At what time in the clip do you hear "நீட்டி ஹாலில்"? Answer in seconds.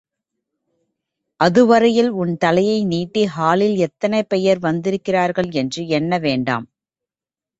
2.85-3.77